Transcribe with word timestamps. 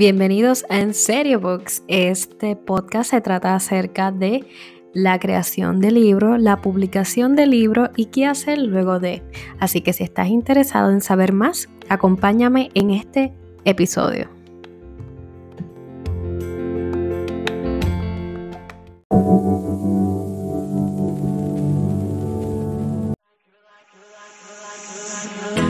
Bienvenidos 0.00 0.64
a 0.70 0.78
En 0.78 0.94
Serio 0.94 1.40
Books. 1.40 1.82
Este 1.86 2.56
podcast 2.56 3.10
se 3.10 3.20
trata 3.20 3.54
acerca 3.54 4.10
de 4.10 4.46
la 4.94 5.18
creación 5.18 5.78
de 5.78 5.90
libro, 5.90 6.38
la 6.38 6.62
publicación 6.62 7.36
de 7.36 7.46
libro 7.46 7.90
y 7.96 8.06
qué 8.06 8.24
hacer 8.24 8.56
luego 8.56 8.98
de. 8.98 9.22
Así 9.58 9.82
que 9.82 9.92
si 9.92 10.02
estás 10.02 10.28
interesado 10.28 10.90
en 10.90 11.02
saber 11.02 11.34
más, 11.34 11.68
acompáñame 11.90 12.70
en 12.72 12.92
este 12.92 13.34
episodio. 13.66 14.30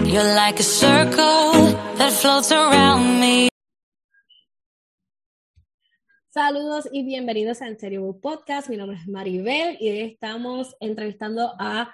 You're 0.04 0.22
like 0.22 0.60
a 0.60 0.62
circle 0.62 1.74
that 1.98 2.12
floats 2.12 2.52
around 2.52 3.18
me. 3.18 3.49
Saludos 6.32 6.88
y 6.92 7.02
bienvenidos 7.02 7.60
a 7.60 7.66
En 7.66 7.76
Serio 7.76 8.16
Podcast. 8.22 8.68
Mi 8.68 8.76
nombre 8.76 8.96
es 8.96 9.08
Maribel 9.08 9.76
y 9.80 9.90
hoy 9.90 10.00
estamos 10.02 10.76
entrevistando 10.78 11.56
a 11.58 11.92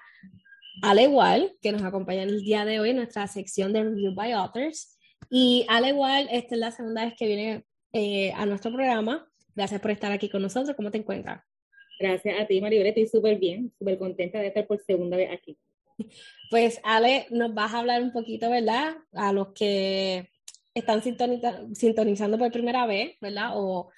Ale 0.82 1.08
Wall, 1.08 1.56
que 1.62 1.72
nos 1.72 1.82
acompaña 1.82 2.24
el 2.24 2.42
día 2.42 2.66
de 2.66 2.78
hoy 2.78 2.90
en 2.90 2.96
nuestra 2.96 3.26
sección 3.28 3.72
de 3.72 3.84
Review 3.84 4.14
by 4.14 4.32
Authors. 4.32 4.98
Y 5.30 5.64
Ale 5.70 5.94
Wall, 5.94 6.28
esta 6.30 6.54
es 6.54 6.60
la 6.60 6.70
segunda 6.70 7.06
vez 7.06 7.14
que 7.18 7.26
viene 7.26 7.64
eh, 7.94 8.30
a 8.32 8.44
nuestro 8.44 8.70
programa. 8.70 9.26
Gracias 9.54 9.80
por 9.80 9.90
estar 9.90 10.12
aquí 10.12 10.28
con 10.28 10.42
nosotros. 10.42 10.76
¿Cómo 10.76 10.90
te 10.90 10.98
encuentras? 10.98 11.42
Gracias 11.98 12.38
a 12.38 12.46
ti, 12.46 12.60
Maribel. 12.60 12.88
Estoy 12.88 13.06
súper 13.06 13.38
bien, 13.38 13.72
súper 13.78 13.96
contenta 13.96 14.38
de 14.38 14.48
estar 14.48 14.66
por 14.66 14.78
segunda 14.84 15.16
vez 15.16 15.30
aquí. 15.32 15.56
Pues 16.50 16.78
Ale, 16.84 17.26
nos 17.30 17.54
vas 17.54 17.72
a 17.72 17.78
hablar 17.78 18.02
un 18.02 18.12
poquito, 18.12 18.50
¿verdad? 18.50 18.96
A 19.12 19.32
los 19.32 19.54
que 19.54 20.28
están 20.74 21.02
sintonizando 21.02 22.36
por 22.36 22.52
primera 22.52 22.86
vez, 22.86 23.16
¿verdad? 23.18 23.52
O 23.54 23.90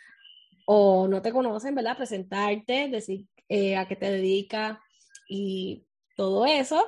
o 0.70 1.08
no 1.08 1.22
te 1.22 1.32
conocen, 1.32 1.74
¿verdad? 1.74 1.96
Presentarte, 1.96 2.88
decir 2.90 3.24
eh, 3.48 3.74
a 3.74 3.88
qué 3.88 3.96
te 3.96 4.10
dedicas 4.10 4.78
y 5.26 5.86
todo 6.14 6.44
eso. 6.44 6.86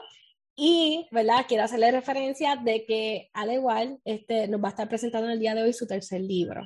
Y, 0.54 1.08
¿verdad? 1.10 1.46
Quiero 1.48 1.64
hacerle 1.64 1.90
referencia 1.90 2.56
de 2.56 2.84
que 2.84 3.30
al 3.32 3.50
igual 3.50 3.98
este, 4.04 4.48
nos 4.48 4.62
va 4.62 4.68
a 4.68 4.70
estar 4.72 4.86
presentando 4.86 5.28
en 5.28 5.32
el 5.32 5.40
día 5.40 5.54
de 5.54 5.62
hoy 5.62 5.72
su 5.72 5.86
tercer 5.86 6.20
libro. 6.20 6.60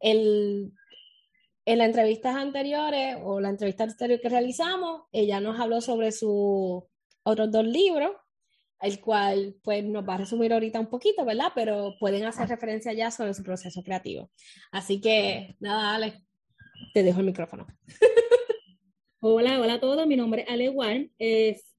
El, 0.00 0.72
en 1.64 1.78
las 1.78 1.86
entrevistas 1.86 2.34
anteriores 2.34 3.18
o 3.22 3.38
la 3.40 3.50
entrevista 3.50 3.84
anterior 3.84 4.20
que 4.20 4.28
realizamos, 4.28 5.02
ella 5.12 5.38
nos 5.38 5.60
habló 5.60 5.80
sobre 5.80 6.10
sus 6.10 6.82
otros 7.22 7.52
dos 7.52 7.64
libros, 7.64 8.10
el 8.80 9.00
cual 9.00 9.54
pues 9.62 9.84
nos 9.84 10.08
va 10.08 10.14
a 10.14 10.18
resumir 10.18 10.52
ahorita 10.52 10.80
un 10.80 10.90
poquito, 10.90 11.24
¿verdad? 11.24 11.52
Pero 11.54 11.94
pueden 12.00 12.24
hacer 12.24 12.48
referencia 12.48 12.92
ya 12.94 13.12
sobre 13.12 13.32
su 13.32 13.44
proceso 13.44 13.80
creativo. 13.84 14.32
Así 14.72 15.00
que, 15.00 15.56
nada, 15.60 15.94
Alex, 15.94 16.27
te 16.94 17.02
dejo 17.02 17.20
el 17.20 17.26
micrófono. 17.26 17.66
hola, 19.20 19.60
hola 19.60 19.74
a 19.74 19.80
todos. 19.80 20.06
Mi 20.06 20.16
nombre 20.16 20.42
es 20.42 20.48
Ale 20.48 20.68
Juan. 20.68 21.10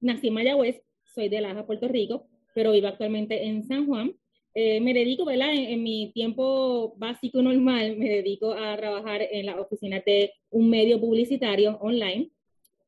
nací 0.00 0.28
en 0.28 0.34
Mayagüez, 0.34 0.82
soy 1.14 1.28
de 1.28 1.40
Laja, 1.40 1.66
Puerto 1.66 1.88
Rico, 1.88 2.26
pero 2.54 2.72
vivo 2.72 2.88
actualmente 2.88 3.44
en 3.44 3.64
San 3.64 3.86
Juan. 3.86 4.14
Eh, 4.54 4.80
me 4.80 4.92
dedico, 4.92 5.24
¿verdad? 5.24 5.52
En, 5.52 5.82
mi 5.82 6.10
tiempo 6.12 6.94
básico 6.96 7.40
normal, 7.40 7.96
me 7.96 8.08
dedico 8.08 8.52
a 8.52 8.76
trabajar 8.76 9.22
en 9.30 9.46
la 9.46 9.60
oficina 9.60 10.02
de 10.04 10.32
un 10.50 10.68
medio 10.68 11.00
publicitario 11.00 11.78
online. 11.80 12.30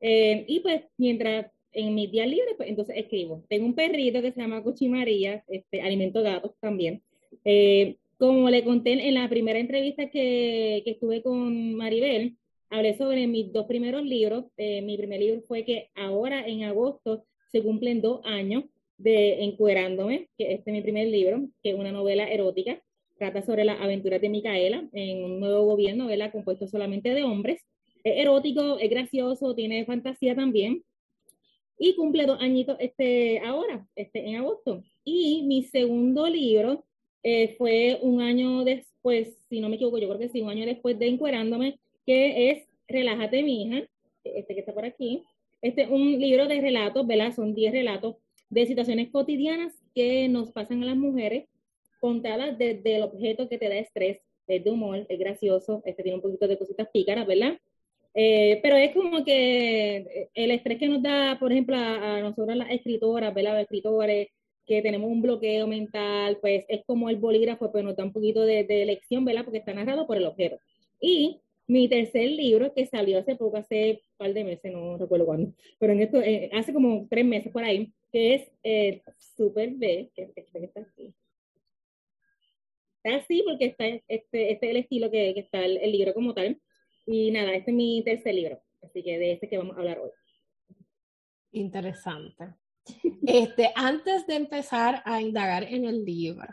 Eh, 0.00 0.44
y 0.48 0.60
pues 0.60 0.82
mientras 0.96 1.46
en 1.72 1.94
mis 1.94 2.10
días 2.10 2.28
libres, 2.28 2.54
pues 2.56 2.68
entonces 2.68 2.96
escribo. 2.96 3.44
Tengo 3.48 3.66
un 3.66 3.74
perrito 3.74 4.20
que 4.20 4.32
se 4.32 4.40
llama 4.40 4.62
Cuchimaría, 4.62 5.44
este, 5.46 5.80
alimento 5.80 6.22
gatos 6.22 6.52
también. 6.60 7.02
Eh, 7.44 7.96
como 8.22 8.50
le 8.50 8.62
conté 8.62 8.92
en 8.92 9.14
la 9.14 9.28
primera 9.28 9.58
entrevista 9.58 10.08
que, 10.08 10.82
que 10.84 10.92
estuve 10.92 11.24
con 11.24 11.74
Maribel, 11.74 12.36
hablé 12.70 12.96
sobre 12.96 13.26
mis 13.26 13.52
dos 13.52 13.66
primeros 13.66 14.04
libros. 14.04 14.44
Eh, 14.56 14.80
mi 14.80 14.96
primer 14.96 15.18
libro 15.18 15.42
fue 15.48 15.64
que 15.64 15.90
ahora 15.96 16.46
en 16.46 16.62
agosto 16.62 17.24
se 17.50 17.64
cumplen 17.64 18.00
dos 18.00 18.24
años 18.24 18.62
de 18.96 19.42
Encuerándome, 19.42 20.28
que 20.38 20.52
este 20.52 20.70
es 20.70 20.72
mi 20.72 20.82
primer 20.82 21.08
libro, 21.08 21.48
que 21.64 21.70
es 21.70 21.74
una 21.74 21.90
novela 21.90 22.30
erótica. 22.30 22.80
Trata 23.18 23.42
sobre 23.42 23.64
las 23.64 23.80
aventuras 23.80 24.20
de 24.20 24.28
Micaela 24.28 24.88
en 24.92 25.24
un 25.24 25.40
nuevo 25.40 25.64
gobierno, 25.64 26.04
novela 26.04 26.30
compuesto 26.30 26.68
solamente 26.68 27.14
de 27.14 27.24
hombres. 27.24 27.60
Es 28.04 28.18
erótico, 28.18 28.78
es 28.78 28.88
gracioso, 28.88 29.56
tiene 29.56 29.84
fantasía 29.84 30.36
también. 30.36 30.84
Y 31.76 31.96
cumple 31.96 32.26
dos 32.26 32.40
añitos 32.40 32.76
este, 32.78 33.40
ahora, 33.40 33.84
este, 33.96 34.24
en 34.28 34.36
agosto. 34.36 34.84
Y 35.02 35.42
mi 35.42 35.64
segundo 35.64 36.28
libro 36.28 36.84
eh, 37.22 37.54
fue 37.56 37.98
un 38.02 38.20
año 38.20 38.64
después, 38.64 39.36
si 39.48 39.60
no 39.60 39.68
me 39.68 39.76
equivoco, 39.76 39.98
yo 39.98 40.08
creo 40.08 40.18
que 40.18 40.28
sí, 40.28 40.40
un 40.40 40.50
año 40.50 40.66
después 40.66 40.98
de 40.98 41.08
Encuerándome, 41.08 41.78
que 42.04 42.50
es 42.50 42.64
Relájate, 42.88 43.42
mi 43.42 43.62
hija, 43.62 43.86
este 44.24 44.54
que 44.54 44.60
está 44.60 44.74
por 44.74 44.84
aquí. 44.84 45.22
Este 45.62 45.86
un 45.86 46.18
libro 46.18 46.46
de 46.46 46.60
relatos, 46.60 47.06
¿verdad? 47.06 47.34
Son 47.34 47.54
10 47.54 47.72
relatos 47.72 48.16
de 48.50 48.66
situaciones 48.66 49.10
cotidianas 49.10 49.72
que 49.94 50.28
nos 50.28 50.50
pasan 50.50 50.82
a 50.82 50.86
las 50.86 50.96
mujeres, 50.96 51.46
contadas 52.00 52.58
desde 52.58 52.96
el 52.96 53.02
objeto 53.02 53.48
que 53.48 53.58
te 53.58 53.68
da 53.68 53.76
estrés, 53.76 54.20
es 54.48 54.64
de 54.64 54.70
humor, 54.70 55.06
es 55.08 55.18
gracioso, 55.18 55.82
este 55.86 56.02
tiene 56.02 56.16
un 56.16 56.22
poquito 56.22 56.48
de 56.48 56.58
cositas 56.58 56.88
pícaras, 56.92 57.26
¿verdad? 57.26 57.58
Eh, 58.14 58.58
pero 58.62 58.76
es 58.76 58.92
como 58.92 59.24
que 59.24 60.28
el 60.34 60.50
estrés 60.50 60.78
que 60.78 60.88
nos 60.88 61.02
da, 61.02 61.38
por 61.38 61.52
ejemplo, 61.52 61.76
a, 61.76 62.16
a 62.16 62.20
nosotras 62.20 62.56
las 62.56 62.70
escritoras, 62.70 63.32
¿verdad? 63.32 63.52
Los 63.52 63.62
escritores, 63.62 64.28
que 64.66 64.82
tenemos 64.82 65.10
un 65.10 65.22
bloqueo 65.22 65.66
mental, 65.66 66.38
pues 66.40 66.64
es 66.68 66.84
como 66.86 67.10
el 67.10 67.16
bolígrafo, 67.16 67.70
pero 67.72 67.84
nos 67.84 67.96
da 67.96 68.04
un 68.04 68.12
poquito 68.12 68.42
de, 68.42 68.64
de 68.64 68.86
lección, 68.86 69.24
¿verdad? 69.24 69.44
Porque 69.44 69.58
está 69.58 69.74
narrado 69.74 70.06
por 70.06 70.16
el 70.16 70.26
objeto. 70.26 70.58
Y 71.00 71.40
mi 71.66 71.88
tercer 71.88 72.30
libro, 72.30 72.72
que 72.74 72.86
salió 72.86 73.18
hace 73.18 73.36
poco, 73.36 73.56
hace 73.56 74.02
un 74.12 74.16
par 74.18 74.34
de 74.34 74.44
meses, 74.44 74.72
no 74.72 74.98
recuerdo 74.98 75.26
cuándo, 75.26 75.54
pero 75.78 75.92
en 75.92 76.02
esto, 76.02 76.20
eh, 76.20 76.50
hace 76.52 76.72
como 76.72 77.06
tres 77.08 77.24
meses 77.24 77.52
por 77.52 77.64
ahí, 77.64 77.92
que 78.10 78.34
es 78.34 78.52
eh, 78.62 79.02
Super 79.16 79.70
B, 79.74 80.10
que, 80.14 80.32
está 80.36 80.80
así. 80.80 81.14
Está 83.02 83.16
así 83.16 83.42
porque 83.44 83.66
está, 83.66 83.86
este, 83.86 84.52
este 84.52 84.52
es 84.52 84.62
el 84.62 84.76
estilo 84.76 85.10
que, 85.10 85.34
que 85.34 85.40
está 85.40 85.64
el, 85.64 85.90
libro 85.90 86.14
como 86.14 86.34
tal. 86.34 86.60
Y 87.06 87.30
nada, 87.32 87.54
este 87.54 87.70
es 87.72 87.76
mi 87.76 88.02
tercer 88.04 88.34
libro, 88.34 88.60
así 88.82 89.02
que 89.02 89.18
de 89.18 89.32
este 89.32 89.48
que 89.48 89.58
vamos 89.58 89.76
a 89.76 89.80
hablar 89.80 89.98
hoy. 89.98 90.10
Interesante. 91.52 92.54
Este, 93.26 93.72
antes 93.76 94.26
de 94.26 94.34
empezar 94.34 95.02
a 95.04 95.20
indagar 95.20 95.64
en 95.64 95.84
el 95.84 96.04
libro, 96.04 96.48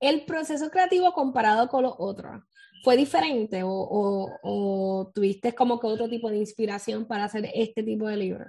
el 0.00 0.24
proceso 0.24 0.70
creativo 0.70 1.12
comparado 1.12 1.68
con 1.68 1.84
los 1.84 1.94
otros, 1.98 2.42
¿fue 2.82 2.96
diferente 2.96 3.60
o, 3.64 5.10
tuviste 5.14 5.54
como 5.54 5.78
que 5.78 5.86
otro 5.86 6.08
tipo 6.08 6.30
de 6.30 6.38
inspiración 6.38 7.06
para 7.06 7.24
hacer 7.24 7.48
este 7.54 7.82
tipo 7.82 8.08
de 8.08 8.16
libro? 8.16 8.46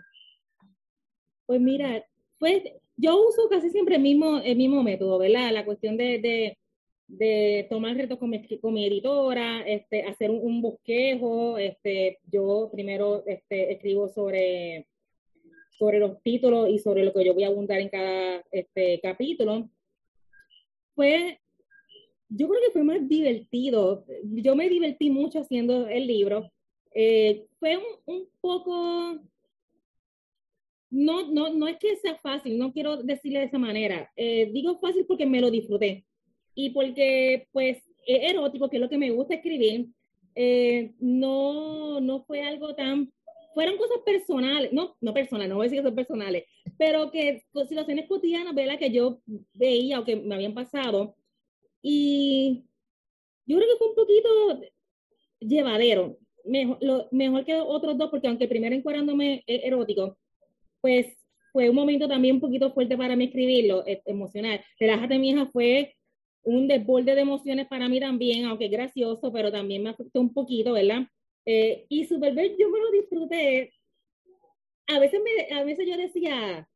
Pues 1.46 1.60
mira, 1.60 2.04
pues 2.40 2.64
yo 2.96 3.28
uso 3.28 3.50
casi 3.50 3.70
siempre 3.70 3.96
el 3.96 4.02
mismo, 4.02 4.38
el 4.38 4.56
mismo 4.56 4.82
método, 4.82 5.20
¿verdad? 5.20 5.52
La 5.52 5.66
cuestión 5.66 5.98
de, 5.98 6.58
de, 7.08 7.68
tomar 7.70 7.96
retos 7.96 8.18
con 8.18 8.30
mi, 8.30 8.60
con 8.60 8.74
mi, 8.74 8.88
editora, 8.88 9.62
este, 9.68 10.04
hacer 10.04 10.32
un, 10.32 10.40
un, 10.40 10.62
bosquejo, 10.62 11.58
este, 11.58 12.20
yo 12.32 12.70
primero 12.72 13.24
este, 13.26 13.74
escribo 13.74 14.08
sobre 14.08 14.88
sobre 15.82 15.98
los 15.98 16.22
títulos 16.22 16.70
y 16.70 16.78
sobre 16.78 17.04
lo 17.04 17.12
que 17.12 17.26
yo 17.26 17.34
voy 17.34 17.44
a 17.44 17.48
abundar 17.48 17.80
en 17.80 17.90
cada 17.90 18.44
este, 18.52 19.00
capítulo, 19.02 19.68
pues 20.94 21.40
yo 22.30 22.48
creo 22.48 22.62
que 22.64 22.72
fue 22.72 22.84
más 22.84 23.10
divertido. 23.10 24.06
Yo 24.26 24.56
me 24.56 24.70
divertí 24.70 25.10
mucho 25.10 25.40
haciendo 25.40 25.88
el 25.88 26.06
libro. 26.06 26.52
Eh, 26.94 27.48
fue 27.60 27.78
un, 27.78 27.84
un, 28.06 28.28
poco, 28.40 29.22
no, 30.92 31.32
no, 31.32 31.50
no 31.52 31.68
es 31.68 31.78
que 31.78 31.96
sea 31.96 32.16
fácil, 32.18 32.60
no 32.60 32.72
quiero 32.72 32.98
decirle 33.02 33.40
de 33.40 33.46
esa 33.46 33.58
manera. 33.58 34.12
Eh, 34.16 34.52
digo 34.54 34.78
fácil 34.78 35.08
porque 35.08 35.26
me 35.26 35.42
lo 35.42 35.50
disfruté 35.50 36.06
y 36.54 36.70
porque 36.70 37.48
pues 37.52 37.78
es 38.06 38.32
erótico, 38.32 38.70
que 38.70 38.78
es 38.78 38.82
lo 38.82 38.90
que 38.90 39.00
me 39.00 39.10
gusta 39.10 39.34
escribir. 39.34 39.88
Eh, 40.36 40.92
no, 41.00 42.00
no 42.02 42.22
fue 42.26 42.44
algo 42.44 42.76
tan 42.76 43.12
fueron 43.54 43.78
cosas 43.78 43.98
personales, 44.06 44.72
no, 44.72 44.96
no 45.02 45.14
personales, 45.14 45.50
no 45.50 45.56
voy 45.56 45.66
a 45.66 45.70
decir 45.70 45.80
que 45.80 45.88
son 45.88 45.96
personales, 45.96 46.46
pero 46.78 47.12
que 47.12 47.44
situaciones 47.68 48.08
cotidianas, 48.08 48.56
¿verdad? 48.56 48.80
Que 48.80 48.92
yo 48.92 49.22
veía 49.54 50.00
o 50.00 50.06
que 50.06 50.16
me 50.16 50.36
habían 50.36 50.54
pasado. 50.54 51.16
Y 51.82 52.64
yo 53.46 53.58
creo 53.58 53.70
que 53.70 53.78
fue 53.78 53.90
un 53.90 53.96
poquito 53.96 54.62
llevadero, 55.40 56.18
mejor, 56.46 56.78
lo, 56.82 57.08
mejor 57.12 57.46
que 57.46 57.56
otros 57.56 57.98
dos, 57.98 58.10
porque 58.10 58.28
aunque 58.28 58.48
primero 58.48 58.76
encuadrándome 58.76 59.44
es 59.48 59.64
erótico, 59.64 60.18
pues 60.80 61.08
fue 61.52 61.70
un 61.70 61.76
momento 61.76 62.08
también 62.08 62.36
un 62.36 62.42
poquito 62.42 62.72
fuerte 62.72 62.98
para 62.98 63.16
mí 63.16 63.26
escribirlo, 63.26 63.86
e, 63.86 64.02
emocional. 64.06 64.62
Relájate, 64.80 65.20
mi 65.20 65.32
hija, 65.32 65.48
fue 65.48 65.96
un 66.44 66.68
desborde 66.68 67.16
de 67.16 67.22
emociones 67.22 67.68
para 67.68 67.90
mí 67.90 68.00
también, 68.00 68.46
aunque 68.46 68.68
gracioso, 68.68 69.32
pero 69.32 69.52
también 69.52 69.84
me 69.84 69.90
afectó 69.90 70.22
un 70.22 70.34
poquito, 70.34 70.74
¿verdad? 70.74 71.04
Eh, 71.46 71.86
y 71.90 72.06
Superbird 72.06 72.58
yo 72.58 72.70
me 72.70 72.80
lo 72.80 72.92
disfruté. 72.92 73.74
A 74.88 75.00
veces, 75.00 75.22
me, 75.24 75.56
a 75.56 75.64
veces 75.64 75.88
yo 75.88 75.98
decía, 75.98 76.68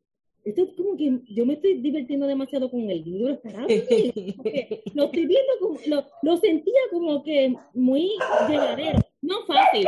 esto 0.46 0.62
es 0.62 0.74
como 0.74 0.96
que 0.96 1.20
yo 1.28 1.46
me 1.46 1.56
estoy 1.56 1.82
divirtiendo 1.82 2.28
demasiado 2.28 2.70
con 2.70 2.90
el 2.90 3.04
libro, 3.04 3.34
estará 3.34 3.62
lo 4.94 5.04
estoy 5.06 5.26
viendo 5.26 5.54
como, 5.60 5.80
lo, 5.88 6.06
lo, 6.22 6.38
sentía 6.38 6.80
como 6.92 7.24
que 7.24 7.54
muy 7.74 8.12
llevadero, 8.48 9.00
no 9.22 9.46
fácil. 9.48 9.86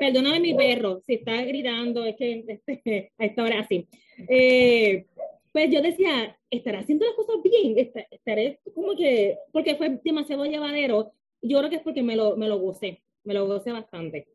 Perdóname 0.00 0.40
mi 0.40 0.54
perro, 0.54 1.02
si 1.06 1.14
está 1.14 1.42
gritando, 1.42 2.04
es 2.06 2.16
que 2.16 2.44
este, 2.66 3.12
a 3.18 3.24
esta 3.26 3.42
hora 3.42 3.60
así. 3.60 3.86
Eh, 4.26 5.04
pues 5.52 5.70
yo 5.70 5.82
decía, 5.82 6.36
¿estará 6.50 6.78
haciendo 6.78 7.04
las 7.04 7.14
cosas 7.14 7.36
bien? 7.42 7.92
Estaré 8.10 8.58
como 8.74 8.96
que, 8.96 9.36
porque 9.52 9.74
fue 9.74 10.00
demasiado 10.02 10.46
llevadero. 10.46 11.12
Yo 11.42 11.58
creo 11.58 11.70
que 11.70 11.76
es 11.76 11.82
porque 11.82 12.02
me 12.02 12.16
lo, 12.16 12.36
me 12.36 12.48
lo 12.48 12.58
gocé, 12.58 13.02
me 13.24 13.34
lo 13.34 13.46
gocé 13.46 13.72
bastante. 13.72 14.26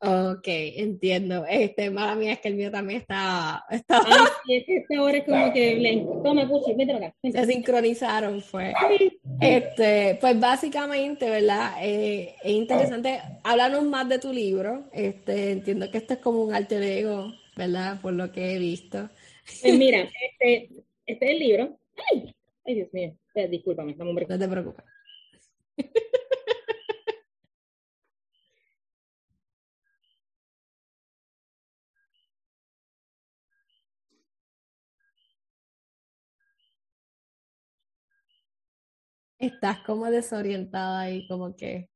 Ok, 0.00 0.46
entiendo. 0.46 1.44
Este, 1.48 1.90
mala 1.90 2.14
mía, 2.14 2.34
es 2.34 2.38
que 2.38 2.48
el 2.48 2.54
mío 2.54 2.70
también 2.70 3.00
está. 3.00 3.64
está... 3.68 4.00
Ay, 4.06 4.26
sí, 4.46 4.54
es 4.54 4.64
que 4.64 4.76
esta 4.76 5.02
hora 5.02 5.18
es 5.18 5.24
como 5.24 5.52
que 5.52 6.06
Toma, 6.22 6.48
Puchi, 6.48 6.74
vete 6.74 6.92
acá. 6.92 7.14
Se 7.20 7.46
sincronizaron, 7.46 8.40
fue. 8.40 8.72
Este, 9.40 10.16
pues 10.20 10.38
básicamente, 10.38 11.28
¿verdad? 11.28 11.72
Eh, 11.82 12.36
es 12.44 12.52
interesante. 12.52 13.20
Háblanos 13.42 13.82
más 13.84 14.08
de 14.08 14.20
tu 14.20 14.32
libro. 14.32 14.88
Este, 14.92 15.50
entiendo 15.50 15.90
que 15.90 15.98
esto 15.98 16.14
es 16.14 16.20
como 16.20 16.44
un 16.44 16.54
alter 16.54 16.82
ego, 16.84 17.32
¿verdad? 17.56 18.00
Por 18.00 18.12
lo 18.12 18.30
que 18.30 18.54
he 18.54 18.58
visto. 18.60 19.10
Pues 19.62 19.76
mira, 19.76 20.08
este, 20.40 20.70
este 21.06 21.24
es 21.26 21.30
el 21.32 21.38
libro. 21.40 21.76
Ay, 22.12 22.32
ay 22.66 22.74
Dios 22.76 22.88
mío. 22.92 23.16
Discúlpame, 23.50 23.96
No 23.96 24.38
te 24.38 24.48
preocupes. 24.48 24.84
Estás 39.38 39.80
como 39.80 40.06
desorientada 40.10 41.10
y 41.10 41.26
como 41.28 41.54
que... 41.56 41.88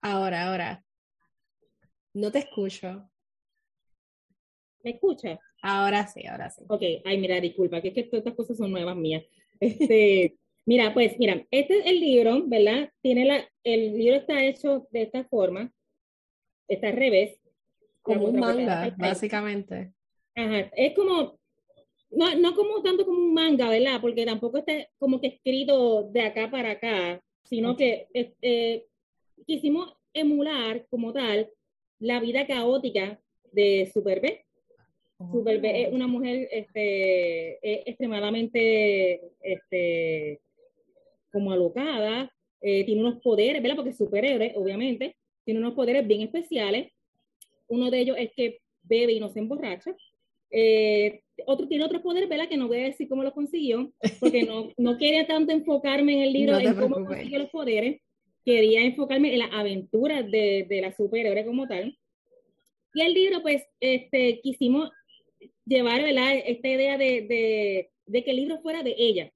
Ahora, 0.00 0.46
ahora. 0.46 0.84
No 2.14 2.32
te 2.32 2.38
escucho. 2.38 3.10
¿Me 4.82 4.92
escuchas? 4.92 5.38
Ahora 5.62 6.06
sí, 6.06 6.26
ahora 6.26 6.48
sí. 6.48 6.62
Ok, 6.68 6.82
ay, 7.04 7.18
mira, 7.18 7.40
disculpa, 7.40 7.80
que 7.82 7.88
es 7.88 7.94
que 7.94 8.04
todas 8.04 8.20
estas 8.20 8.34
cosas 8.36 8.56
son 8.56 8.70
nuevas 8.70 8.96
mías. 8.96 9.24
Este, 9.58 10.36
Mira, 10.66 10.92
pues 10.92 11.16
mira, 11.18 11.46
este 11.52 11.78
es 11.78 11.86
el 11.86 12.00
libro, 12.00 12.42
¿verdad? 12.46 12.90
Tiene 13.00 13.24
la, 13.24 13.48
el 13.62 13.96
libro 13.96 14.16
está 14.16 14.44
hecho 14.44 14.88
de 14.90 15.02
esta 15.02 15.22
forma, 15.24 15.72
está 16.66 16.88
al 16.88 16.96
revés. 16.96 17.40
Como 18.02 18.26
un 18.26 18.40
manga, 18.40 18.92
básicamente. 18.98 19.92
Ajá, 20.34 20.70
es 20.76 20.92
como, 20.94 21.38
no, 22.10 22.34
no 22.34 22.54
como 22.56 22.82
tanto 22.82 23.06
como 23.06 23.16
un 23.16 23.32
manga, 23.32 23.68
¿verdad? 23.68 24.00
Porque 24.00 24.26
tampoco 24.26 24.58
está 24.58 24.72
como 24.98 25.20
que 25.20 25.28
escrito 25.28 26.02
de 26.10 26.22
acá 26.22 26.50
para 26.50 26.72
acá, 26.72 27.22
sino 27.44 27.76
que 27.76 28.08
eh, 28.12 28.84
quisimos 29.46 29.94
emular 30.12 30.84
como 30.90 31.12
tal 31.12 31.48
la 32.00 32.18
vida 32.18 32.44
caótica 32.44 33.20
de 33.52 33.88
Super 33.94 34.20
B. 34.20 34.44
Super 35.30 35.60
B 35.60 35.82
es 35.82 35.88
oh. 35.92 35.94
una 35.94 36.08
mujer 36.08 36.48
este, 36.50 37.88
extremadamente 37.88 39.22
este, 39.40 40.40
como 41.32 41.52
alocada, 41.52 42.30
eh, 42.60 42.84
tiene 42.84 43.00
unos 43.00 43.20
poderes, 43.20 43.62
¿verdad? 43.62 43.76
Porque 43.76 43.90
es 43.90 43.96
superhéroe, 43.96 44.52
obviamente, 44.56 45.16
tiene 45.44 45.60
unos 45.60 45.74
poderes 45.74 46.06
bien 46.06 46.22
especiales. 46.22 46.92
Uno 47.68 47.90
de 47.90 48.00
ellos 48.00 48.16
es 48.18 48.30
que 48.34 48.58
bebe 48.82 49.12
y 49.12 49.20
no 49.20 49.28
se 49.28 49.40
emborracha. 49.40 49.94
Eh, 50.50 51.20
otro 51.46 51.68
tiene 51.68 51.84
otros 51.84 52.02
poderes, 52.02 52.28
¿verdad? 52.28 52.48
Que 52.48 52.56
no 52.56 52.68
voy 52.68 52.78
a 52.78 52.84
decir 52.84 53.08
cómo 53.08 53.22
lo 53.22 53.32
consiguió, 53.32 53.92
porque 54.20 54.44
no, 54.44 54.70
no 54.76 54.96
quería 54.98 55.26
tanto 55.26 55.52
enfocarme 55.52 56.14
en 56.14 56.22
el 56.22 56.32
libro 56.32 56.58
en 56.58 56.74
cómo 56.74 57.04
consiguió 57.04 57.38
los 57.38 57.50
poderes. 57.50 58.00
Quería 58.44 58.82
enfocarme 58.82 59.32
en 59.32 59.40
las 59.40 59.52
aventuras 59.52 60.30
de, 60.30 60.66
de 60.68 60.80
la 60.80 60.92
superhéroe 60.92 61.44
como 61.44 61.66
tal. 61.66 61.96
Y 62.94 63.02
el 63.02 63.12
libro, 63.12 63.42
pues, 63.42 63.64
este, 63.80 64.40
quisimos 64.40 64.90
llevar, 65.66 66.02
¿verdad? 66.02 66.34
Esta 66.46 66.68
idea 66.68 66.96
de, 66.96 67.22
de, 67.22 67.90
de 68.06 68.24
que 68.24 68.30
el 68.30 68.36
libro 68.36 68.60
fuera 68.60 68.82
de 68.82 68.94
ella, 68.96 69.32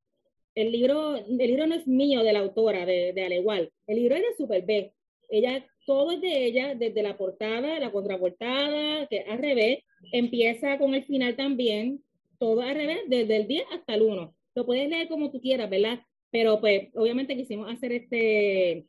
el 0.61 0.73
libro, 0.73 1.17
el 1.17 1.37
libro 1.37 1.67
no 1.67 1.75
es 1.75 1.87
mío 1.87 2.23
de 2.23 2.33
la 2.33 2.41
autora, 2.41 2.87
de, 2.87 3.13
de 3.13 3.25
Alegual. 3.25 3.73
El 3.87 3.97
libro 3.97 4.17
es 4.17 4.23
de 4.23 4.37
Super 4.37 4.65
B. 4.65 4.93
Ella, 5.29 5.67
todo 5.87 6.13
es 6.13 6.21
de 6.21 6.45
ella, 6.47 6.75
desde 6.75 7.03
la 7.03 7.17
portada, 7.17 7.79
la 7.79 7.93
contraportada, 7.93 9.07
que 9.07 9.21
al 9.21 9.39
revés, 9.39 9.85
empieza 10.13 10.79
con 10.79 10.95
el 10.95 11.05
final 11.05 11.37
también, 11.37 12.03
todo 12.39 12.63
al 12.63 12.75
revés, 12.75 13.01
desde 13.07 13.37
el 13.37 13.47
10 13.47 13.65
hasta 13.73 13.95
el 13.95 14.03
1. 14.03 14.35
Lo 14.55 14.67
puedes 14.67 14.89
leer 14.89 15.09
como 15.09 15.31
tú 15.31 15.41
quieras, 15.41 15.71
¿verdad? 15.71 16.01
Pero 16.31 16.61
pues, 16.61 16.89
obviamente 16.95 17.37
quisimos 17.37 17.71
hacer 17.73 17.93
este, 17.93 18.87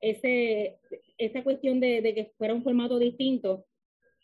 ese, 0.00 0.78
esta 1.18 1.42
cuestión 1.42 1.80
de, 1.80 2.02
de 2.02 2.14
que 2.14 2.32
fuera 2.36 2.54
un 2.54 2.62
formato 2.62 2.98
distinto. 2.98 3.66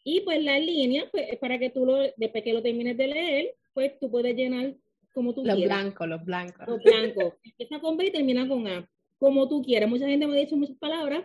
Y 0.04 0.20
pues 0.20 0.42
la 0.42 0.58
línea, 0.58 1.08
pues, 1.10 1.36
para 1.38 1.58
que 1.58 1.70
tú 1.70 1.84
lo, 1.84 1.96
después 2.16 2.44
que 2.44 2.52
lo 2.52 2.62
termines 2.62 2.96
de 2.96 3.08
leer, 3.08 3.54
pues 3.74 3.98
tú 3.98 4.10
puedes 4.10 4.36
llenar 4.36 4.74
como 5.16 5.32
tú 5.32 5.42
los 5.42 5.56
quieras. 5.56 5.78
Los 5.78 5.94
blancos, 5.94 6.08
los 6.08 6.24
blancos. 6.26 6.68
Los 6.68 6.82
blancos. 6.82 7.34
Empieza 7.42 7.80
con 7.80 7.96
B 7.96 8.04
y 8.04 8.10
termina 8.12 8.46
con 8.46 8.66
A. 8.66 8.86
Como 9.18 9.48
tú 9.48 9.62
quieras. 9.62 9.88
Mucha 9.88 10.06
gente 10.06 10.26
me 10.26 10.36
ha 10.36 10.40
dicho 10.40 10.58
muchas 10.58 10.76
palabras 10.76 11.24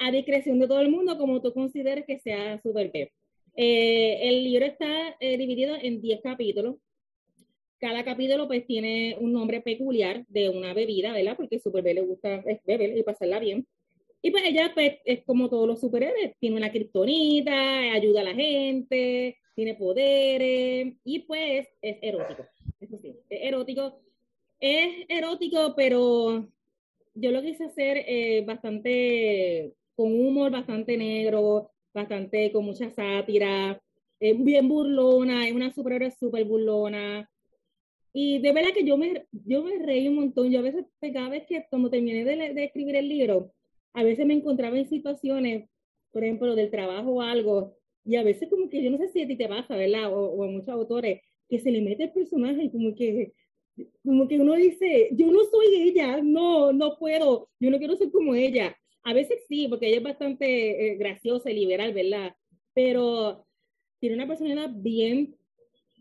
a 0.00 0.10
discreción 0.10 0.58
de 0.58 0.68
todo 0.68 0.80
el 0.80 0.90
mundo, 0.90 1.16
como 1.16 1.40
tú 1.40 1.50
consideres 1.54 2.04
que 2.06 2.18
sea 2.18 2.60
super 2.60 2.90
B. 2.92 3.10
Eh, 3.56 4.18
el 4.28 4.44
libro 4.44 4.66
está 4.66 5.16
eh, 5.18 5.38
dividido 5.38 5.74
en 5.80 6.02
10 6.02 6.20
capítulos. 6.22 6.76
Cada 7.78 8.04
capítulo 8.04 8.46
pues 8.46 8.66
tiene 8.66 9.16
un 9.18 9.32
nombre 9.32 9.62
peculiar 9.62 10.26
de 10.28 10.50
una 10.50 10.74
bebida, 10.74 11.14
¿verdad? 11.14 11.34
Porque 11.34 11.58
Super 11.58 11.82
B 11.82 11.94
le 11.94 12.02
gusta 12.02 12.44
beber 12.66 12.98
y 12.98 13.02
pasarla 13.02 13.38
bien. 13.38 13.66
Y 14.20 14.30
pues 14.30 14.44
ella 14.44 14.72
pues, 14.74 14.98
es 15.06 15.24
como 15.24 15.48
todos 15.48 15.66
los 15.66 15.80
superhéroes, 15.80 16.36
tiene 16.38 16.56
una 16.56 16.70
kriptonita, 16.70 17.94
ayuda 17.94 18.20
a 18.20 18.24
la 18.24 18.34
gente, 18.34 19.38
tiene 19.54 19.74
poderes 19.74 20.94
y 21.02 21.18
pues 21.20 21.66
es 21.80 21.96
erótico 22.02 22.46
erótico. 23.32 24.00
Es 24.60 25.06
erótico, 25.08 25.74
pero 25.76 26.48
yo 27.14 27.30
lo 27.30 27.42
quise 27.42 27.64
hacer 27.64 28.04
eh, 28.06 28.44
bastante 28.46 29.74
con 29.94 30.12
humor, 30.12 30.50
bastante 30.50 30.96
negro, 30.96 31.70
bastante 31.92 32.50
con 32.52 32.64
mucha 32.64 32.90
sátira, 32.90 33.80
es 34.20 34.42
bien 34.42 34.68
burlona, 34.68 35.46
es 35.48 35.52
una 35.52 35.72
superhéroe 35.72 36.10
súper 36.12 36.44
burlona. 36.44 37.28
Y 38.12 38.40
de 38.40 38.52
verdad 38.52 38.70
que 38.74 38.84
yo 38.84 38.96
me, 38.96 39.26
yo 39.32 39.62
me 39.64 39.78
reí 39.78 40.06
un 40.08 40.16
montón. 40.16 40.50
Yo 40.50 40.60
a 40.60 40.62
veces, 40.62 40.84
pues, 41.00 41.12
cada 41.12 41.28
vez 41.28 41.46
que 41.46 41.66
cuando 41.70 41.90
terminé 41.90 42.24
de, 42.24 42.54
de 42.54 42.64
escribir 42.64 42.96
el 42.96 43.08
libro, 43.08 43.52
a 43.94 44.02
veces 44.04 44.26
me 44.26 44.34
encontraba 44.34 44.78
en 44.78 44.88
situaciones, 44.88 45.68
por 46.12 46.24
ejemplo, 46.24 46.54
del 46.54 46.70
trabajo 46.70 47.10
o 47.10 47.22
algo, 47.22 47.76
y 48.04 48.16
a 48.16 48.22
veces 48.22 48.48
como 48.48 48.68
que 48.68 48.82
yo 48.82 48.90
no 48.90 48.98
sé 48.98 49.08
si 49.08 49.22
a 49.22 49.26
ti 49.26 49.36
te 49.36 49.48
pasa, 49.48 49.76
¿verdad? 49.76 50.12
O, 50.12 50.26
o 50.26 50.44
a 50.44 50.46
muchos 50.48 50.68
autores, 50.68 51.22
que 51.52 51.58
se 51.58 51.70
le 51.70 51.82
mete 51.82 52.04
el 52.04 52.12
personaje 52.12 52.70
como 52.70 52.94
que, 52.94 53.34
como 54.02 54.26
que 54.26 54.38
uno 54.38 54.54
dice, 54.54 55.10
yo 55.12 55.30
no 55.30 55.44
soy 55.44 55.82
ella, 55.82 56.22
no, 56.22 56.72
no 56.72 56.96
puedo, 56.98 57.50
yo 57.60 57.70
no 57.70 57.76
quiero 57.76 57.94
ser 57.94 58.10
como 58.10 58.34
ella. 58.34 58.74
A 59.02 59.12
veces 59.12 59.44
sí, 59.50 59.68
porque 59.68 59.88
ella 59.88 59.98
es 59.98 60.02
bastante 60.02 60.46
eh, 60.46 60.96
graciosa 60.96 61.50
y 61.50 61.54
liberal, 61.56 61.92
¿verdad? 61.92 62.34
Pero 62.72 63.44
tiene 64.00 64.16
una 64.16 64.26
personalidad 64.26 64.70
bien, 64.72 65.36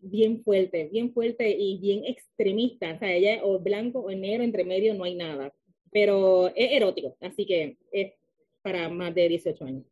bien 0.01 0.41
fuerte, 0.41 0.87
bien 0.89 1.11
fuerte 1.11 1.49
y 1.49 1.79
bien 1.79 2.05
extremista. 2.05 2.93
O 2.93 2.99
sea, 2.99 3.13
ella 3.13 3.33
es 3.35 3.41
o 3.43 3.59
blanco 3.59 3.99
o 3.99 4.11
negro, 4.11 4.45
entre 4.45 4.63
medio 4.63 4.93
no 4.93 5.03
hay 5.03 5.15
nada. 5.15 5.53
Pero 5.91 6.47
es 6.55 6.71
erótico, 6.71 7.17
así 7.19 7.45
que 7.45 7.77
es 7.91 8.13
para 8.61 8.87
más 8.87 9.13
de 9.13 9.27
18 9.27 9.65
años. 9.65 9.90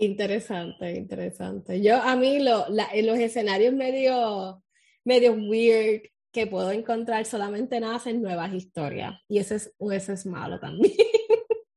Interesante, 0.00 0.92
interesante. 0.96 1.82
Yo 1.82 1.96
a 1.96 2.16
mí 2.16 2.42
lo, 2.42 2.64
los 2.70 3.18
escenarios 3.18 3.74
medio, 3.74 4.62
medio 5.04 5.32
weird 5.34 6.04
que 6.32 6.46
puedo 6.46 6.72
encontrar 6.72 7.26
solamente 7.26 7.78
nacen 7.80 8.22
nuevas 8.22 8.54
historias 8.54 9.12
y 9.28 9.40
ese 9.40 9.56
es, 9.56 9.74
ese 9.92 10.14
es 10.14 10.24
malo 10.24 10.58
también. 10.58 10.94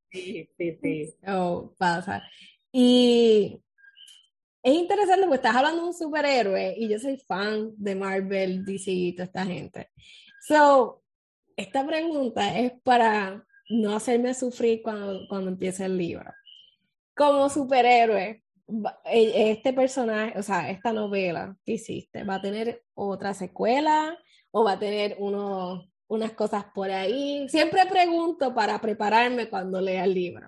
Sí, 0.10 0.48
sí, 0.58 0.80
sí. 0.82 1.14
Oh, 1.28 1.74
pasa. 1.78 2.24
Y 2.72 3.60
es 4.64 4.74
interesante 4.74 5.24
porque 5.24 5.36
estás 5.36 5.58
hablando 5.58 5.82
de 5.82 5.88
un 5.90 5.94
superhéroe 5.94 6.76
y 6.78 6.88
yo 6.88 7.00
soy 7.00 7.18
fan 7.18 7.74
de 7.76 7.96
Marvel, 7.96 8.64
DC 8.64 8.90
y 8.90 9.14
toda 9.14 9.26
esta 9.26 9.46
gente. 9.46 9.90
So, 10.48 11.04
esta 11.58 11.86
pregunta 11.86 12.58
es 12.58 12.72
para 12.84 13.46
no 13.70 13.94
hacerme 13.94 14.34
sufrir 14.34 14.82
cuando, 14.82 15.28
cuando 15.28 15.50
empiece 15.50 15.84
el 15.84 15.98
libro 15.98 16.32
como 17.16 17.50
superhéroe, 17.50 18.44
e, 19.06 19.52
este 19.52 19.74
personaje, 19.74 20.38
o 20.38 20.44
sea, 20.44 20.70
esta 20.70 20.94
novela 20.94 21.56
que 21.66 21.74
hiciste, 21.74 22.24
¿va 22.24 22.36
a 22.36 22.42
tener 22.42 22.84
otra 22.94 23.34
secuela 23.34 24.18
o 24.52 24.64
va 24.64 24.74
a 24.74 24.80
tener 24.80 25.18
unas 25.20 26.32
cosas 26.34 26.66
por 26.74 26.90
ahí? 26.90 27.48
Siempre 27.50 27.82
pregunto 27.90 28.54
para 28.54 28.80
prepararme 28.80 29.50
cuando 29.50 29.82
lea 29.82 30.06
el 30.06 30.14
libro. 30.14 30.48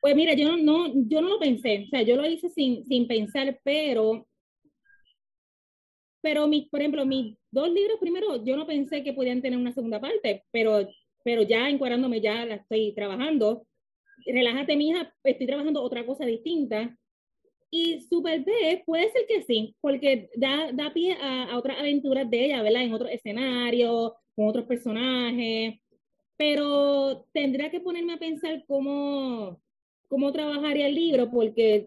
Pues 0.00 0.14
mira, 0.14 0.34
yo 0.34 0.56
no, 0.58 0.92
yo 0.94 1.22
no 1.22 1.28
lo 1.30 1.38
pensé, 1.38 1.84
o 1.86 1.88
sea, 1.88 2.02
yo 2.02 2.16
lo 2.16 2.26
hice 2.26 2.50
sin, 2.50 2.84
sin 2.84 3.06
pensar, 3.08 3.58
pero, 3.64 4.26
pero 6.20 6.46
mi, 6.46 6.68
por 6.70 6.80
ejemplo, 6.80 7.06
mis 7.06 7.38
dos 7.50 7.70
libros 7.70 7.98
primero, 7.98 8.44
yo 8.44 8.56
no 8.56 8.66
pensé 8.66 9.02
que 9.02 9.14
podían 9.14 9.40
tener 9.40 9.58
una 9.58 9.72
segunda 9.72 10.00
parte, 10.00 10.44
pero, 10.50 10.86
pero 11.24 11.42
ya 11.42 11.70
encuadrándome, 11.70 12.20
ya 12.20 12.44
la 12.44 12.56
estoy 12.56 12.92
trabajando. 12.94 13.66
Relájate, 14.26 14.76
mija, 14.76 15.12
estoy 15.22 15.46
trabajando 15.46 15.82
otra 15.82 16.04
cosa 16.06 16.24
distinta. 16.24 16.96
Y 17.70 18.00
Super 18.02 18.44
B 18.44 18.82
puede 18.86 19.10
ser 19.10 19.26
que 19.26 19.42
sí, 19.42 19.74
porque 19.80 20.30
da, 20.36 20.70
da 20.72 20.92
pie 20.92 21.16
a, 21.20 21.50
a 21.50 21.58
otras 21.58 21.78
aventuras 21.78 22.30
de 22.30 22.46
ella, 22.46 22.62
¿verdad? 22.62 22.82
En 22.82 22.94
otros 22.94 23.10
escenarios, 23.10 24.12
con 24.36 24.48
otros 24.48 24.64
personajes. 24.64 25.74
Pero 26.36 27.26
tendría 27.32 27.70
que 27.70 27.80
ponerme 27.80 28.14
a 28.14 28.18
pensar 28.18 28.64
cómo, 28.66 29.60
cómo 30.08 30.32
trabajaría 30.32 30.86
el 30.86 30.94
libro 30.94 31.30
porque 31.30 31.86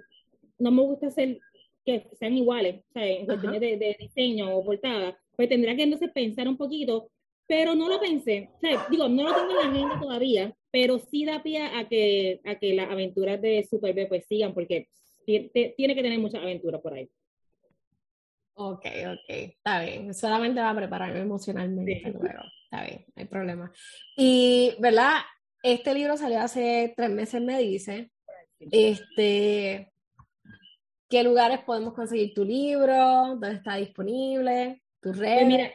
no 0.60 0.72
me 0.72 0.82
gusta 0.82 1.08
hacer 1.08 1.40
que 1.86 2.06
sean 2.20 2.38
iguales, 2.38 2.84
sea, 2.92 3.06
en 3.06 3.26
cuestiones 3.26 3.62
de, 3.62 3.96
diseño 3.98 4.58
o 4.58 4.64
portada, 4.64 5.18
pues 5.38 5.48
tendría 5.48 5.76
que 5.76 5.84
entonces 5.84 6.12
pensar 6.12 6.48
un 6.48 6.58
poquito, 6.58 7.10
pero 7.48 7.76
no 7.76 7.88
lo 7.88 8.00
pensé, 8.00 8.50
o 8.56 8.60
sea, 8.60 8.86
digo, 8.90 9.08
no 9.08 9.24
lo 9.24 9.34
tengo 9.34 9.52
en 9.52 9.56
la 9.56 9.72
agenda 9.72 10.00
todavía, 10.00 10.56
pero 10.70 11.00
sí 11.00 11.26
da 11.26 11.42
pie 11.42 11.64
a 11.64 11.88
que, 11.88 12.42
a 12.46 12.56
que 12.56 12.74
las 12.74 12.90
aventuras 12.92 13.42
de 13.42 13.66
Super 13.70 13.96
B 13.96 14.06
pues 14.08 14.26
sigan, 14.28 14.54
porque 14.54 14.90
tiene 15.26 15.96
que 15.96 16.04
tener 16.04 16.20
muchas 16.20 16.42
aventuras 16.42 16.82
por 16.82 16.94
ahí. 16.94 17.10
Ok, 18.60 18.86
ok, 18.86 19.30
está 19.30 19.82
bien. 19.82 20.14
Solamente 20.14 20.60
va 20.60 20.72
a 20.72 20.76
prepararme 20.76 21.20
emocionalmente 21.20 22.02
luego. 22.12 22.44
Está 22.64 22.86
bien, 22.86 23.06
no 23.16 23.22
hay 23.22 23.26
problema. 23.26 23.72
Y, 24.16 24.74
¿verdad? 24.80 25.18
Este 25.62 25.94
libro 25.94 26.18
salió 26.18 26.40
hace 26.40 26.94
tres 26.96 27.10
meses, 27.10 27.42
me 27.42 27.60
dice. 27.60 28.10
Este, 28.60 29.92
¿Qué 31.10 31.24
lugares 31.24 31.60
podemos 31.60 31.94
conseguir 31.94 32.34
tu 32.34 32.44
libro? 32.44 32.96
¿Dónde 32.96 33.54
está 33.54 33.76
disponible? 33.76 34.82
¿Tus 35.02 35.18
pues 35.18 35.20
redes? 35.20 35.48
mira, 35.48 35.72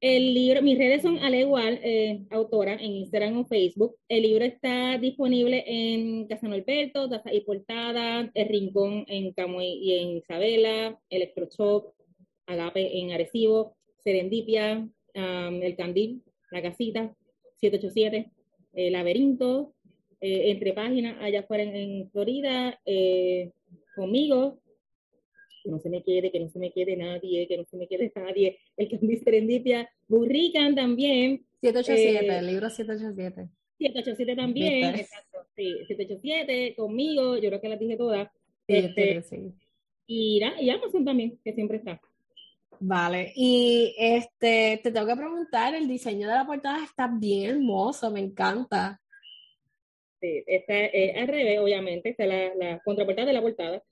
el 0.00 0.34
libro, 0.34 0.62
mis 0.62 0.78
redes 0.78 1.02
son 1.02 1.18
al 1.18 1.34
igual, 1.34 1.80
eh, 1.82 2.24
autora, 2.30 2.74
en 2.74 2.92
Instagram 2.92 3.38
o 3.38 3.46
Facebook. 3.46 3.96
El 4.08 4.22
libro 4.22 4.44
está 4.44 4.96
disponible 4.98 5.64
en 5.66 6.26
Casa 6.28 6.46
Norberto, 6.46 7.08
Taza 7.08 7.32
y 7.32 7.40
Portada, 7.40 8.30
El 8.34 8.48
Rincón 8.48 9.04
en 9.08 9.32
Camuy 9.32 9.66
y 9.66 9.94
en 9.94 10.08
Isabela, 10.18 11.00
Electroshop, 11.10 11.92
Agape 12.46 12.98
en 13.00 13.10
Arecibo, 13.10 13.76
Serendipia, 13.98 14.88
El 15.14 15.76
Candil, 15.76 16.22
La 16.52 16.62
Casita, 16.62 17.14
787, 17.60 18.30
El 18.74 18.92
Laberinto, 18.92 19.74
eh, 20.20 20.50
entre 20.50 20.72
páginas 20.72 21.16
allá 21.20 21.40
afuera 21.40 21.62
en, 21.62 22.10
Florida, 22.10 22.80
eh, 22.84 23.52
conmigo, 23.94 24.60
que 25.68 25.72
no 25.72 25.78
se 25.80 25.90
me 25.90 26.02
quede, 26.02 26.32
que 26.32 26.40
no 26.40 26.48
se 26.48 26.58
me 26.58 26.72
quede 26.72 26.96
nadie, 26.96 27.46
que 27.46 27.58
no 27.58 27.64
se 27.64 27.76
me 27.76 27.86
quede 27.86 28.10
nadie, 28.16 28.58
el 28.76 28.88
que 28.88 28.96
es 28.96 29.22
Serendipia, 29.22 29.90
Burrican 30.08 30.74
también. 30.74 31.44
787, 31.60 32.26
eh, 32.26 32.38
el 32.38 32.46
libro 32.46 32.70
787. 32.70 33.50
787 33.78 34.36
también, 34.36 34.94
exacto, 34.94 35.46
sí, 35.54 35.72
787, 35.86 36.74
conmigo, 36.74 37.36
yo 37.36 37.48
creo 37.48 37.60
que 37.60 37.68
las 37.68 37.78
dije 37.78 37.96
todas. 37.96 38.28
este, 38.66 39.22
sí. 39.22 39.52
Y, 40.06 40.40
y 40.60 40.70
Amazon 40.70 41.04
también, 41.04 41.38
que 41.44 41.52
siempre 41.52 41.76
está. 41.76 42.00
Vale, 42.80 43.32
y 43.36 43.94
este, 43.98 44.80
te 44.82 44.90
tengo 44.90 45.06
que 45.06 45.16
preguntar, 45.16 45.74
el 45.74 45.86
diseño 45.86 46.28
de 46.28 46.34
la 46.34 46.46
portada 46.46 46.82
está 46.82 47.08
bien 47.08 47.50
hermoso, 47.50 48.10
me 48.10 48.20
encanta. 48.20 49.00
Sí, 50.20 50.42
esta 50.46 50.74
es 50.86 51.16
al 51.16 51.28
revés, 51.28 51.60
obviamente, 51.60 52.08
esta 52.08 52.24
es 52.24 52.28
la, 52.28 52.54
la 52.54 52.78
contraportada 52.80 53.26
de 53.26 53.32
la 53.32 53.42
portada. 53.42 53.82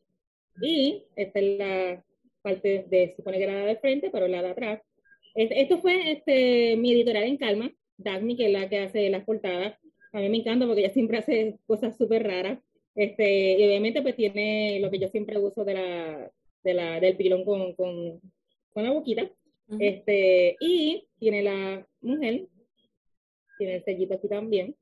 Y 0.60 1.04
esta 1.16 1.38
es 1.38 1.58
la 1.58 2.04
parte 2.42 2.86
de, 2.88 3.14
supone 3.16 3.38
que 3.38 3.44
era 3.44 3.54
la 3.54 3.66
de 3.66 3.76
frente, 3.76 4.10
pero 4.10 4.28
la 4.28 4.42
de 4.42 4.48
atrás. 4.48 4.80
esto 5.34 5.78
fue 5.78 6.12
este, 6.12 6.76
mi 6.76 6.92
editorial 6.92 7.24
en 7.24 7.36
Calma, 7.36 7.72
Dagny, 7.96 8.36
que 8.36 8.46
es 8.46 8.52
la 8.52 8.68
que 8.68 8.78
hace 8.78 9.10
las 9.10 9.24
portadas. 9.24 9.76
A 10.12 10.20
mí 10.20 10.28
me 10.28 10.38
encanta 10.38 10.66
porque 10.66 10.82
ella 10.82 10.92
siempre 10.92 11.18
hace 11.18 11.58
cosas 11.66 11.96
súper 11.96 12.22
raras. 12.22 12.58
Este, 12.94 13.58
y 13.58 13.66
obviamente 13.66 14.00
pues 14.00 14.16
tiene 14.16 14.80
lo 14.80 14.90
que 14.90 14.98
yo 14.98 15.08
siempre 15.08 15.38
uso 15.38 15.64
de 15.64 15.74
la, 15.74 16.32
de 16.64 16.74
la, 16.74 17.00
del 17.00 17.16
pilón 17.16 17.44
con, 17.44 17.74
con, 17.74 18.20
con 18.70 18.84
la 18.84 18.92
boquita. 18.92 19.30
este, 19.78 20.56
y 20.60 21.04
tiene 21.18 21.42
la 21.42 21.86
mujer, 22.00 22.46
tiene 23.58 23.76
el 23.76 23.84
sellito 23.84 24.14
aquí 24.14 24.28
también. 24.28 24.74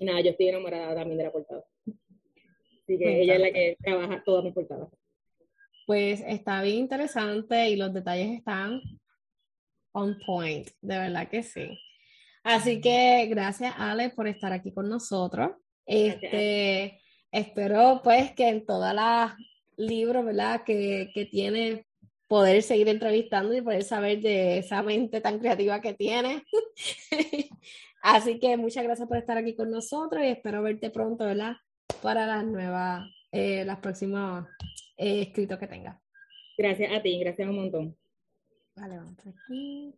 Y 0.00 0.04
nada, 0.04 0.20
yo 0.20 0.30
estoy 0.30 0.48
enamorada 0.48 0.94
también 0.94 1.18
de 1.18 1.24
la 1.24 1.32
portada. 1.32 1.64
Así 2.86 2.98
que 2.98 3.20
ella 3.22 3.34
es 3.34 3.40
la 3.40 3.50
que 3.50 3.76
trabaja 3.82 4.22
todas 4.24 4.44
mis 4.44 4.54
portadas. 4.54 4.88
Pues 5.88 6.22
está 6.24 6.62
bien 6.62 6.76
interesante 6.76 7.68
y 7.68 7.74
los 7.74 7.92
detalles 7.92 8.38
están 8.38 8.80
on 9.90 10.16
point, 10.24 10.68
de 10.80 10.98
verdad 10.98 11.28
que 11.28 11.42
sí. 11.42 11.76
Así 12.44 12.80
que 12.80 13.26
gracias 13.26 13.74
Ale 13.76 14.10
por 14.10 14.28
estar 14.28 14.52
aquí 14.52 14.72
con 14.72 14.88
nosotros. 14.88 15.50
Este, 15.84 17.00
espero 17.32 18.02
pues 18.04 18.32
que 18.32 18.48
en 18.48 18.64
todas 18.64 18.94
las 18.94 19.32
libros, 19.76 20.24
¿verdad? 20.24 20.62
Que, 20.62 21.10
que 21.12 21.24
tiene 21.24 21.86
poder 22.28 22.62
seguir 22.62 22.88
entrevistando 22.88 23.52
y 23.52 23.62
poder 23.62 23.82
saber 23.82 24.20
de 24.20 24.58
esa 24.58 24.80
mente 24.84 25.20
tan 25.20 25.40
creativa 25.40 25.80
que 25.80 25.94
tiene. 25.94 26.44
Así 28.02 28.38
que 28.38 28.56
muchas 28.56 28.84
gracias 28.84 29.08
por 29.08 29.16
estar 29.16 29.36
aquí 29.36 29.56
con 29.56 29.72
nosotros 29.72 30.22
y 30.22 30.28
espero 30.28 30.62
verte 30.62 30.90
pronto, 30.90 31.24
¿verdad? 31.24 31.56
Para 32.06 32.24
las 32.24 32.44
nuevas, 32.44 33.04
eh, 33.32 33.64
las 33.64 33.80
próximas 33.80 34.46
eh, 34.96 35.22
escritos 35.22 35.58
que 35.58 35.66
tengas. 35.66 35.96
Gracias 36.56 36.92
a 36.92 37.02
ti, 37.02 37.18
gracias 37.18 37.48
un 37.48 37.56
montón. 37.56 37.96
Vale, 38.76 38.98
vamos 38.98 39.18
aquí. 39.26 39.92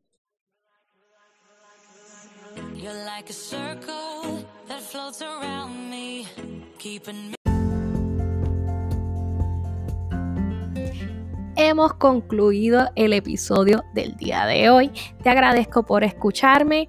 hemos 11.58 11.92
concluido 11.94 12.88
el 12.96 13.12
episodio 13.12 13.84
del 13.92 14.16
día 14.16 14.46
de 14.46 14.70
hoy. 14.70 14.90
Te 15.22 15.28
agradezco 15.28 15.84
por 15.84 16.04
escucharme. 16.04 16.88